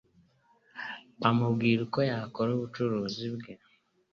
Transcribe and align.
amubwira 1.27 1.79
uko 1.87 1.99
yakora 2.09 2.49
ubucuruzi 2.53 3.25
bwe 3.35 3.53